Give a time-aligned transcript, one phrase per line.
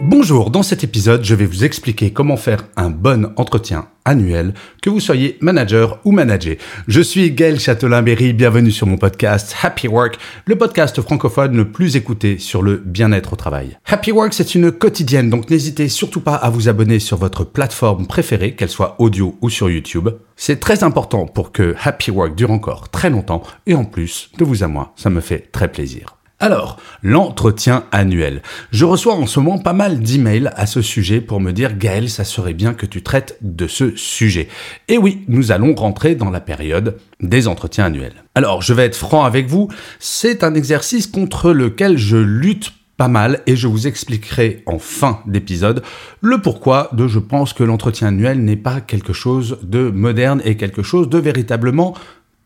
[0.00, 4.90] Bonjour, dans cet épisode, je vais vous expliquer comment faire un bon entretien annuel, que
[4.90, 6.54] vous soyez manager ou manager.
[6.86, 11.96] Je suis Gaël Châtelain-Berry, bienvenue sur mon podcast Happy Work, le podcast francophone le plus
[11.96, 13.76] écouté sur le bien-être au travail.
[13.86, 18.06] Happy Work, c'est une quotidienne, donc n'hésitez surtout pas à vous abonner sur votre plateforme
[18.06, 20.08] préférée, qu'elle soit audio ou sur YouTube.
[20.36, 24.44] C'est très important pour que Happy Work dure encore très longtemps, et en plus, de
[24.44, 26.17] vous à moi, ça me fait très plaisir.
[26.40, 28.42] Alors, l'entretien annuel.
[28.70, 32.08] Je reçois en ce moment pas mal d'emails à ce sujet pour me dire Gaël,
[32.08, 34.46] ça serait bien que tu traites de ce sujet.
[34.86, 38.22] Et oui, nous allons rentrer dans la période des entretiens annuels.
[38.36, 43.08] Alors, je vais être franc avec vous, c'est un exercice contre lequel je lutte pas
[43.08, 45.82] mal et je vous expliquerai en fin d'épisode
[46.20, 50.56] le pourquoi de je pense que l'entretien annuel n'est pas quelque chose de moderne et
[50.56, 51.94] quelque chose de véritablement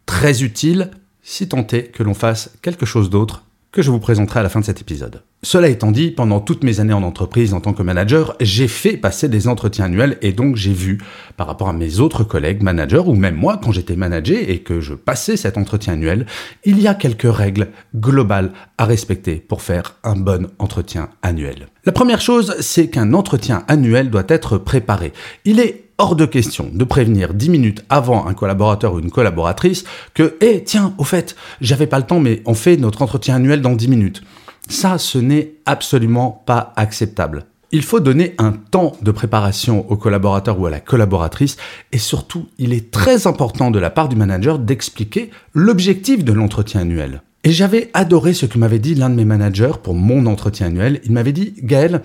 [0.07, 0.91] très utile
[1.23, 4.51] si tant est que l'on fasse quelque chose d'autre que je vous présenterai à la
[4.51, 5.23] fin de cet épisode.
[5.43, 8.99] Cela étant dit, pendant toutes mes années en entreprise en tant que manager, j'ai fait
[8.99, 10.99] passer des entretiens annuels et donc j'ai vu,
[11.39, 14.81] par rapport à mes autres collègues managers, ou même moi quand j'étais manager et que
[14.81, 16.27] je passais cet entretien annuel,
[16.65, 21.69] il y a quelques règles globales à respecter pour faire un bon entretien annuel.
[21.85, 25.15] La première chose, c'est qu'un entretien annuel doit être préparé.
[25.47, 29.85] Il est hors de question de prévenir 10 minutes avant un collaborateur ou une collaboratrice
[30.15, 33.63] que, eh, tiens, au fait, j'avais pas le temps, mais on fait notre entretien annuel
[33.63, 34.23] dans 10 minutes.
[34.69, 37.45] Ça, ce n'est absolument pas acceptable.
[37.71, 41.57] Il faut donner un temps de préparation au collaborateur ou à la collaboratrice
[41.93, 46.81] et surtout, il est très important de la part du manager d'expliquer l'objectif de l'entretien
[46.81, 47.23] annuel.
[47.45, 51.01] Et j'avais adoré ce que m'avait dit l'un de mes managers pour mon entretien annuel.
[51.05, 52.03] Il m'avait dit, Gaël,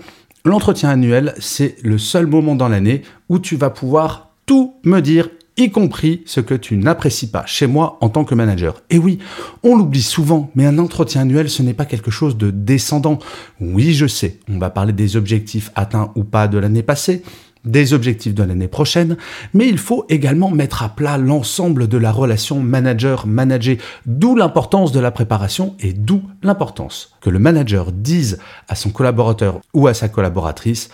[0.48, 5.28] L'entretien annuel, c'est le seul moment dans l'année où tu vas pouvoir tout me dire,
[5.58, 8.80] y compris ce que tu n'apprécies pas chez moi en tant que manager.
[8.88, 9.18] Et oui,
[9.62, 13.18] on l'oublie souvent, mais un entretien annuel, ce n'est pas quelque chose de descendant.
[13.60, 17.22] Oui, je sais, on va parler des objectifs atteints ou pas de l'année passée,
[17.64, 19.16] des objectifs de l'année prochaine,
[19.54, 23.76] mais il faut également mettre à plat l'ensemble de la relation manager-manager,
[24.06, 29.60] d'où l'importance de la préparation et d'où l'importance que le manager dise à son collaborateur
[29.74, 30.90] ou à sa collaboratrice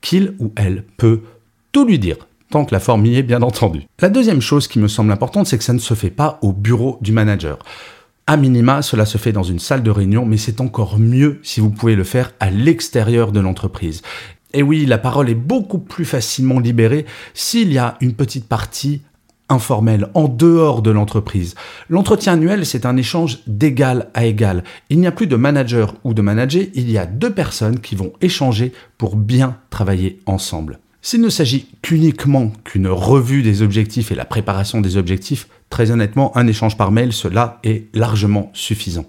[0.00, 1.22] qu'il ou elle peut
[1.72, 2.16] tout lui dire,
[2.50, 3.82] tant que la forme y est bien entendu.
[4.00, 6.52] La deuxième chose qui me semble importante, c'est que ça ne se fait pas au
[6.52, 7.58] bureau du manager.
[8.28, 11.60] À minima, cela se fait dans une salle de réunion, mais c'est encore mieux si
[11.60, 14.02] vous pouvez le faire à l'extérieur de l'entreprise.
[14.56, 19.02] Et oui, la parole est beaucoup plus facilement libérée s'il y a une petite partie
[19.50, 21.54] informelle, en dehors de l'entreprise.
[21.90, 24.64] L'entretien annuel, c'est un échange d'égal à égal.
[24.88, 27.96] Il n'y a plus de manager ou de manager, il y a deux personnes qui
[27.96, 30.80] vont échanger pour bien travailler ensemble.
[31.02, 36.34] S'il ne s'agit qu'uniquement qu'une revue des objectifs et la préparation des objectifs, très honnêtement,
[36.36, 39.06] un échange par mail, cela est largement suffisant.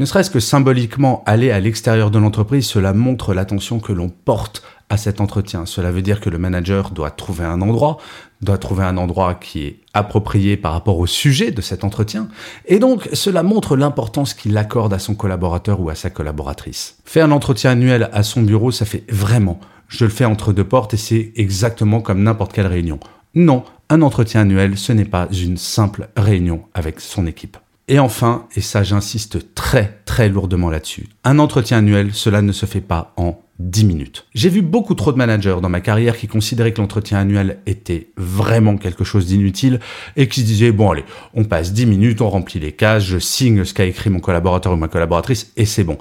[0.00, 4.62] Ne serait-ce que symboliquement aller à l'extérieur de l'entreprise, cela montre l'attention que l'on porte
[4.88, 5.66] à cet entretien.
[5.66, 7.98] Cela veut dire que le manager doit trouver un endroit,
[8.40, 12.28] doit trouver un endroit qui est approprié par rapport au sujet de cet entretien,
[12.64, 16.96] et donc cela montre l'importance qu'il accorde à son collaborateur ou à sa collaboratrice.
[17.04, 20.64] Faire un entretien annuel à son bureau, ça fait vraiment, je le fais entre deux
[20.64, 23.00] portes et c'est exactement comme n'importe quelle réunion.
[23.34, 27.58] Non, un entretien annuel, ce n'est pas une simple réunion avec son équipe.
[27.90, 32.64] Et enfin, et ça j'insiste très très lourdement là-dessus, un entretien annuel, cela ne se
[32.64, 34.26] fait pas en 10 minutes.
[34.32, 38.10] J'ai vu beaucoup trop de managers dans ma carrière qui considéraient que l'entretien annuel était
[38.16, 39.80] vraiment quelque chose d'inutile
[40.16, 43.18] et qui se disaient, bon allez, on passe 10 minutes, on remplit les cases, je
[43.18, 45.98] signe ce qu'a écrit mon collaborateur ou ma collaboratrice et c'est bon.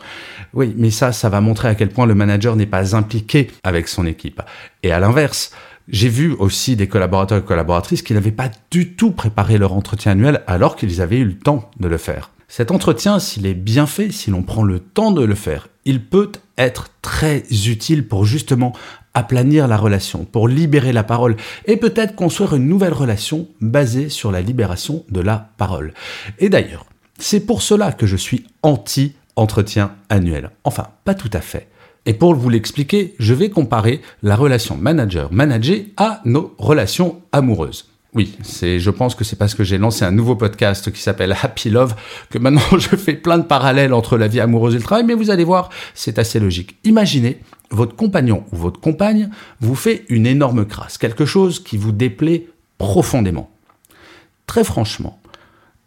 [0.53, 3.87] Oui, mais ça, ça va montrer à quel point le manager n'est pas impliqué avec
[3.87, 4.43] son équipe.
[4.83, 5.51] Et à l'inverse,
[5.89, 10.13] j'ai vu aussi des collaborateurs et collaboratrices qui n'avaient pas du tout préparé leur entretien
[10.13, 12.31] annuel alors qu'ils avaient eu le temps de le faire.
[12.47, 16.03] Cet entretien, s'il est bien fait, si l'on prend le temps de le faire, il
[16.03, 18.73] peut être très utile pour justement
[19.13, 24.31] aplanir la relation, pour libérer la parole et peut-être construire une nouvelle relation basée sur
[24.31, 25.93] la libération de la parole.
[26.39, 26.85] Et d'ailleurs,
[27.19, 30.51] c'est pour cela que je suis anti-entretien annuel.
[30.63, 31.67] Enfin, pas tout à fait.
[32.09, 37.85] Et pour vous l'expliquer, je vais comparer la relation manager-manager à nos relations amoureuses.
[38.15, 41.69] Oui, je pense que c'est parce que j'ai lancé un nouveau podcast qui s'appelle Happy
[41.69, 41.93] Love
[42.31, 45.13] que maintenant je fais plein de parallèles entre la vie amoureuse et le travail, mais
[45.13, 46.77] vous allez voir, c'est assez logique.
[46.83, 49.29] Imaginez, votre compagnon ou votre compagne
[49.59, 52.47] vous fait une énorme crasse, quelque chose qui vous déplaît
[52.79, 53.51] profondément.
[54.47, 55.21] Très franchement,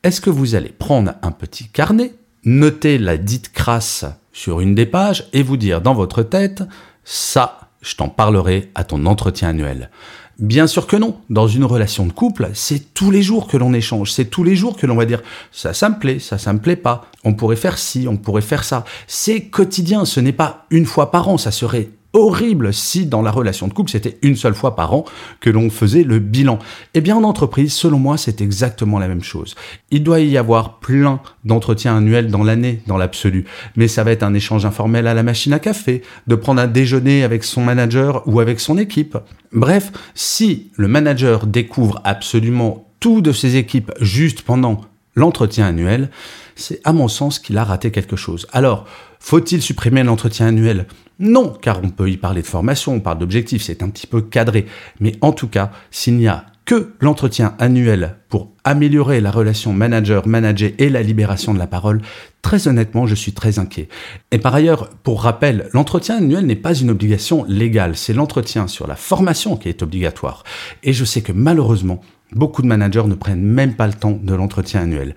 [0.05, 2.15] est-ce que vous allez prendre un petit carnet,
[2.45, 6.63] noter la dite crasse sur une des pages et vous dire dans votre tête,
[7.05, 9.91] ça, je t'en parlerai à ton entretien annuel
[10.39, 11.19] Bien sûr que non.
[11.31, 14.11] Dans une relation de couple, c'est tous les jours que l'on échange.
[14.13, 16.59] C'est tous les jours que l'on va dire ça, ça me plaît, ça, ça me
[16.59, 17.07] plaît pas.
[17.23, 18.85] On pourrait faire ci, on pourrait faire ça.
[19.07, 20.05] C'est quotidien.
[20.05, 21.39] Ce n'est pas une fois par an.
[21.39, 25.05] Ça serait horrible si dans la relation de couple c'était une seule fois par an
[25.41, 26.59] que l'on faisait le bilan.
[26.95, 29.55] Eh bien en entreprise, selon moi, c'est exactement la même chose.
[29.91, 33.45] Il doit y avoir plein d'entretiens annuels dans l'année, dans l'absolu.
[33.77, 36.67] Mais ça va être un échange informel à la machine à café, de prendre un
[36.67, 39.17] déjeuner avec son manager ou avec son équipe.
[39.53, 44.81] Bref, si le manager découvre absolument tout de ses équipes juste pendant
[45.15, 46.11] l'entretien annuel,
[46.55, 48.47] c'est à mon sens qu'il a raté quelque chose.
[48.53, 48.87] Alors,
[49.23, 50.87] faut-il supprimer l'entretien annuel?
[51.21, 54.21] Non, car on peut y parler de formation, on parle d'objectifs, c'est un petit peu
[54.21, 54.67] cadré.
[54.99, 60.73] Mais en tout cas, s'il n'y a que l'entretien annuel pour améliorer la relation manager-manager
[60.79, 62.03] et la libération de la parole,
[62.43, 63.89] très honnêtement, je suis très inquiet.
[64.33, 68.89] Et par ailleurs, pour rappel, l'entretien annuel n'est pas une obligation légale, c'est l'entretien sur
[68.89, 70.43] la formation qui est obligatoire.
[70.83, 72.01] Et je sais que malheureusement,
[72.33, 75.15] beaucoup de managers ne prennent même pas le temps de l'entretien annuel.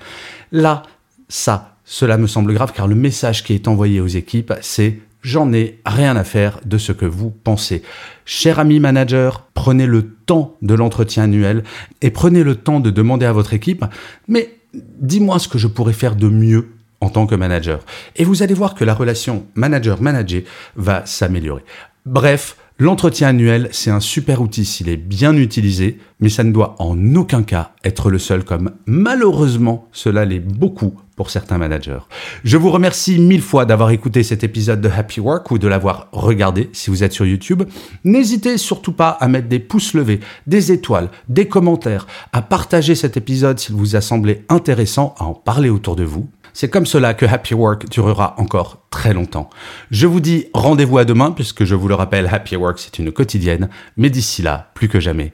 [0.52, 0.84] Là,
[1.28, 5.54] ça, cela me semble grave car le message qui est envoyé aux équipes, c'est j'en
[5.54, 7.84] ai rien à faire de ce que vous pensez.
[8.26, 11.64] Cher ami manager, prenez le temps de l'entretien annuel
[12.02, 13.86] et prenez le temps de demander à votre équipe,
[14.28, 16.70] mais dis-moi ce que je pourrais faire de mieux
[17.02, 17.80] en tant que manager.
[18.16, 20.44] Et vous allez voir que la relation manager-manager
[20.76, 21.64] va s'améliorer.
[22.06, 26.76] Bref, L'entretien annuel, c'est un super outil s'il est bien utilisé, mais ça ne doit
[26.80, 32.00] en aucun cas être le seul comme malheureusement cela l'est beaucoup pour certains managers.
[32.44, 36.10] Je vous remercie mille fois d'avoir écouté cet épisode de Happy Work ou de l'avoir
[36.12, 37.64] regardé si vous êtes sur YouTube.
[38.04, 43.16] N'hésitez surtout pas à mettre des pouces levés, des étoiles, des commentaires, à partager cet
[43.16, 46.28] épisode s'il vous a semblé intéressant, à en parler autour de vous.
[46.56, 49.50] C'est comme cela que Happy Work durera encore très longtemps.
[49.92, 53.12] Je vous dis rendez-vous à demain puisque je vous le rappelle, Happy Work c'est une
[53.12, 55.34] quotidienne, mais d'ici là, plus que jamais,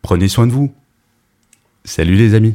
[0.00, 0.72] prenez soin de vous.
[1.84, 2.54] Salut les amis.